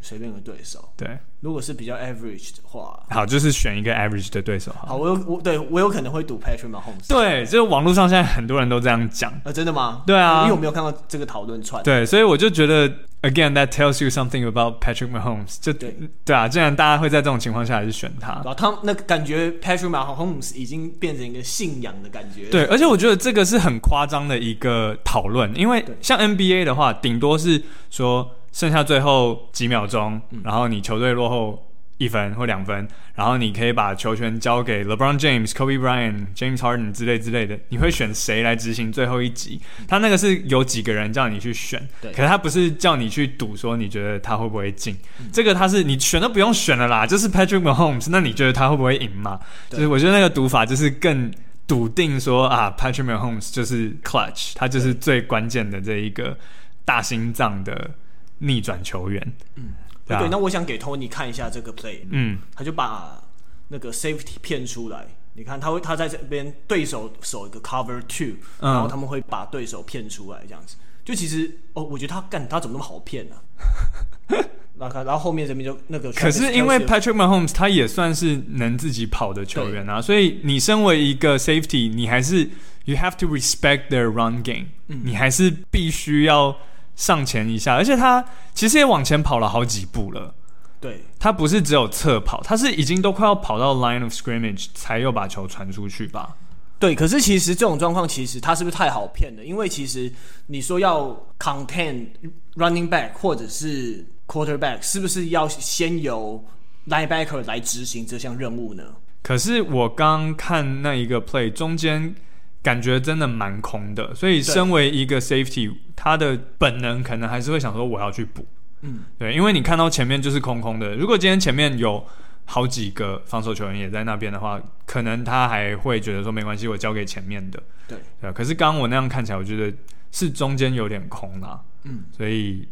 [0.01, 1.07] 随便一个对手，对，
[1.39, 4.71] 如果是比较 average 的话，好，就是选一个 average 的对手。
[4.73, 7.07] 好，好，我有我对我有可能会赌 Patrick Mahomes。
[7.07, 9.31] 对，就是网络上现在很多人都这样讲。
[9.31, 10.03] 啊、呃，真的吗？
[10.07, 11.83] 对啊，因为我没有看到这个讨论串。
[11.83, 12.89] 对，所以我就觉得
[13.21, 15.71] ，again that tells you something about Patrick Mahomes 就。
[15.71, 22.49] 就对，对啊，既然大家会在这种情况下还是选他，然后他那个感觉 Patrick Mahomes 已经变成一个信仰的感觉。
[22.49, 28.29] 对，而且我觉得这个是很夸张的一个讨论，因为像 NBA 的话，顶多是说。
[28.51, 37.57] 剩下最后几秒钟，然后你球队落后一分或两分，然后你可以把球权交给 LeBron James、Kobe Bryant、James Harden 之类之类的。
[37.69, 39.61] 你会选谁来执行最后一集？
[39.87, 44.97] 他那个是有几个人叫你去选，可是他不是叫你去赌说你觉得他会不会进。
[45.31, 48.07] 这个他是你选都不用选了啦，就是 Patrick Mahomes。
[48.09, 49.39] 那你觉得他会不会赢嘛？
[49.69, 51.31] 就是我觉得那个赌法就是更
[51.67, 56.35] 笃定说啊，Patrick Mahomes 就是 clutch，他就是最关键的这一个
[56.83, 57.91] 大心脏的。
[58.41, 59.21] 逆转球员，
[59.55, 59.73] 嗯，
[60.07, 63.21] 对，对，那我想给 Tony 看一下这个 play，嗯，他就把
[63.67, 70.75] 那个 safety 骗出来，你看他会他在这边对手守一个 cover two，嗯，然后他们会把对手骗出来这样子，
[71.05, 73.35] 就其实哦，我觉得他干他怎么那么好骗呢？
[73.35, 74.43] 啊？
[74.79, 82.49] 然 后然后后面这边就那个，可是因为 Patrick Mahomes 他也算是能自己跑的球员啊，所以你身为一个 safety，你还是
[82.85, 86.57] you have to respect their run game，嗯，你还是必须要。
[86.95, 88.23] 上前一下，而且他
[88.53, 90.33] 其实也往前跑了好几步了。
[90.79, 96.35] 对，他不是只有侧跑，他是已经都快要跑到 line of scrimmage 才又把球传出去吧？
[96.79, 99.45] 对，可是其实这种状况，其实他是不是太好骗了？
[99.45, 100.11] 因为其实
[100.47, 102.07] 你说要 contain
[102.55, 106.43] running back 或者是 quarterback，是不是要先由
[106.87, 108.83] linebacker 来执行这项任务呢？
[109.21, 112.15] 可是我刚看那一个 play 中间。
[112.63, 118.45] 感觉真的蛮空的，所以身为一个 safety，他的本能可能还是会想说我要去补，
[118.81, 120.95] 嗯，对，因为你看到前面就是空空的。
[120.95, 122.05] 如果今天前面有
[122.45, 128.31] 好几个防守球员也在那边的话，可能他还会觉得说没关系，我交给前面的，对，对。
[128.33, 129.75] 可是刚刚我那样看起来，我觉得
[130.11, 132.67] 是中间有点空啦，嗯，所以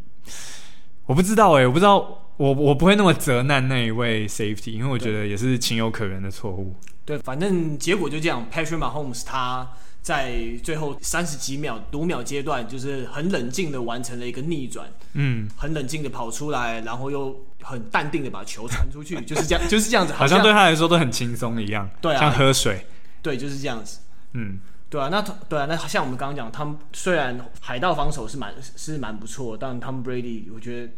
[1.06, 6.74] 我不知道哎、欸，我不知道我我不会那么责难那一位 safety，因为我觉得也是情有可原的错误。
[7.04, 9.70] 对，反正结果就这样，Patrick Mahomes 他
[10.02, 10.34] 在
[10.64, 22.86] 最后三十几秒读秒阶段，就是很冷静的完成了一个逆转，嗯，很冷静的跑出来，然后又很淡定的把球传出去， 就是这样，就是这样子，好像对他来说都很轻松一样，对啊，像喝水，
[23.22, 24.00] 对，就是这样子，
[24.32, 24.60] 嗯。
[24.90, 30.92] 对啊，那对啊，那像我们刚刚讲，他们虽然海盗防守是蛮是蛮不错，但 Tom Brady 我觉得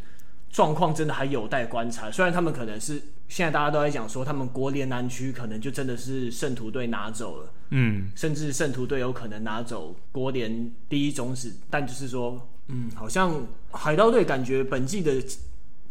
[0.51, 2.11] 状况真的还有待观察。
[2.11, 15.23] 虽然他们可能是现在大家都在讲说，他们国联南区可能就真的是圣徒队拿走了，嗯，甚至圣徒队有可能拿走国联第一种子，但就是说，嗯，好像海盗队感觉本季的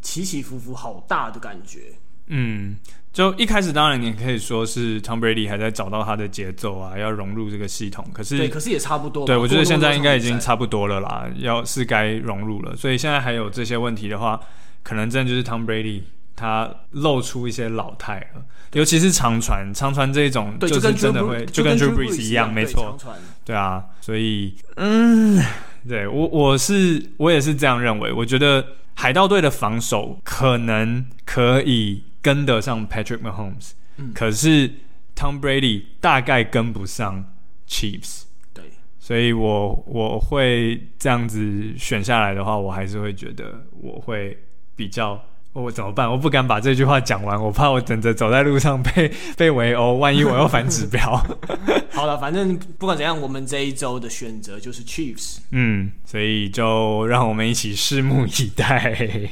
[0.02, 1.94] 起起伏伏好大的感觉，
[2.30, 2.76] 嗯。
[3.12, 8.06] 就一开始，当然你可以说是 Tom Brady 还在找到他的节奏啊，要融入这个系统。
[8.12, 9.26] 可是，对，可是也差不多。
[9.26, 12.76] 对，我觉得现在应该已经差不多了啦，要是该融入了。
[12.76, 14.38] 所以现在还有这些问题的话，
[14.84, 16.02] 可能真的就是 Tom Brady
[16.36, 22.96] 他露出一些老态了，尤其是长传，长传这一种就是真的会就跟 Drew Brees 一样，没错。
[23.44, 25.42] 对啊，所以嗯，
[25.88, 28.12] 对我我是我也是这样认为。
[28.12, 28.64] 我觉得
[28.94, 32.04] 海盗队的防守可能可以。
[32.22, 34.68] 跟得上 Patrick Mahomes，嗯，可是
[35.14, 37.34] Tom Brady 大概跟不上
[37.68, 38.64] Chiefs，对，
[38.98, 44.38] 所以我我会这样子选下来的话，我还是会觉得我会
[44.74, 45.24] 比较。
[45.52, 46.08] 我怎么办？
[46.08, 51.20] 我不敢把这句话讲完，我怕我等着走在路上被被围殴，万一我又反指标。
[51.90, 55.38] 好了，反正不管怎样，我们这一周的选择就是 Chiefs。
[55.50, 59.28] 嗯，所以就让我们一起拭目以待。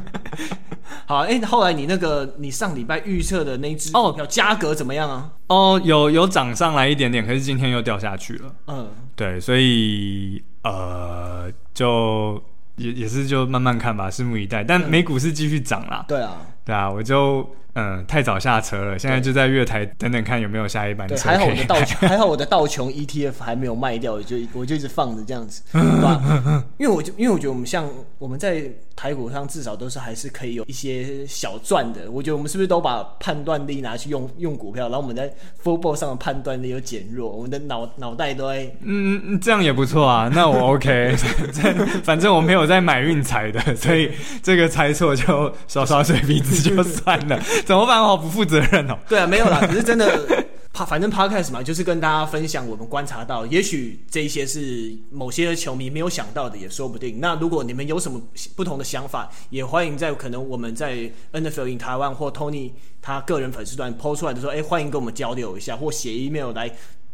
[1.06, 5.32] 好，哎、欸，后来你那个你上礼拜预测的那只哦，叫嘉格怎么样啊？
[5.46, 8.54] 哦，有有涨上来一点点，可是今天又掉下去了。
[8.66, 12.42] 嗯，对，所以呃，就。
[12.80, 14.64] 也也是就慢慢看吧，拭目以待。
[14.64, 16.04] 但美股是继续涨啦。
[16.08, 21.16] 对啊，对啊，我就嗯太早下车了，现在就在月台等等看有没有下一班车。
[21.28, 26.64] 还好我的道还好我的道琼 ETF 还没有卖掉，我就我就一直放着这样子，对吧？
[26.78, 28.62] 因为我就因为我觉得我们像我们在
[28.96, 32.10] 台股上至少都是还是可以有一些小赚的。
[32.10, 40.30] 我觉得我们是不是都把判断力拿去用用股票，然后我们在 football 上的判断力又减弱，我们的脑脑袋都会嗯这样也不错啊。
[40.34, 44.10] 那我 OK，反 正反正我没有在买运财的，所以
[44.42, 47.40] 这个猜错就刷刷水鼻子就算了。
[47.66, 48.00] 怎么办？
[48.02, 48.98] 我好不负责任哦。
[49.08, 50.46] 对啊，没有啦，只是真的。
[50.86, 57.20] 反正 Podcast 嘛，就是跟大家分享我们观察到，也许这一些是某些球迷没有想到的，也说不定。
[57.20, 58.18] 那如果你们有什么
[58.56, 60.96] 不同的想法，也欢迎在可能我们在
[61.34, 62.70] NFL in 台湾或 Tony
[63.02, 66.70] 他个人粉丝团 po 出来的时候，哎，欢迎跟我们交流一下，或写 email 来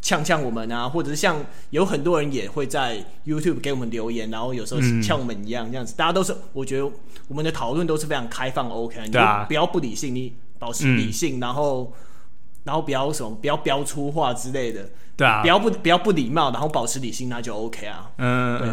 [0.06, 1.36] 呛呛我们啊，或者是像
[1.70, 6.88] 有很多人也会在 YouTube 给我们留言，然后有时候呛我们一样、嗯、这样子，大家都是我觉得
[7.26, 9.10] 我们的讨论都是非常开放 OK，你
[9.48, 11.92] 不要不理性，你保持理性，嗯、然后。
[12.64, 18.10] 然后不要什么，不要飙粗话之类的，对啊，不要不不要不礼貌，然后保持理性，那就 OK 啊。
[18.18, 18.68] 嗯，对，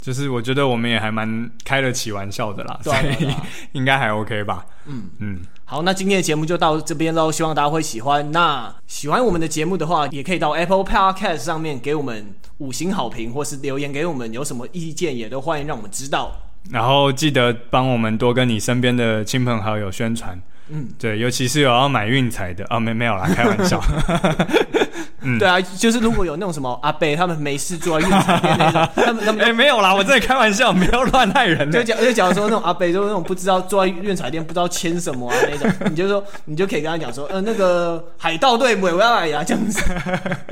[0.00, 3.34] 就是我觉得我们也还蛮开得起玩笑的啦，对
[3.72, 4.64] 应该还 OK 吧。
[4.86, 5.10] 嗯。
[5.18, 5.42] 嗯，
[5.74, 8.30] 好，那今天的节目就到这边喽，希望大家会喜欢。
[8.30, 16.30] 那喜欢我们的节目的话，也可以到 Apple Podcast 上面给我们五星好评，或是留言给我们，有什么意见也都欢迎让我们知道。
[16.70, 20.40] 然后记得帮我们多跟你身边的亲朋好友宣传。
[20.68, 23.80] 嗯，对，尤其是有要买运彩的啊，没没有啦，开玩笑。
[25.26, 31.70] 嗯，对啊，就是如果有那种什么阿贝他们没事做运彩店那种，他们他们 哎、欸、没有啦，我真的开玩笑，没有乱害人。
[31.70, 39.82] 就假就假如说那种阿贝就是那种不知道坐在运彩店不知道签什么啊那种，你就说你就可以跟他讲说，呃，那个海盗队我要来呀这样子。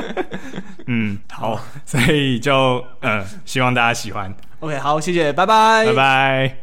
[0.89, 4.33] 嗯，好，所以就呃希望大家喜欢。
[4.61, 6.63] OK，好，谢谢，拜拜，拜拜。